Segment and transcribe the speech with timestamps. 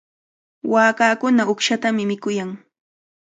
[0.73, 2.49] Waakakuna uqshatami mikuyan.